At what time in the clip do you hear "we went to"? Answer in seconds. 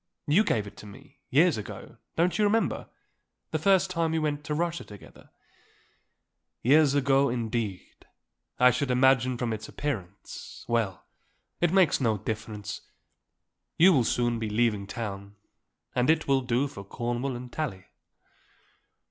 4.15-4.55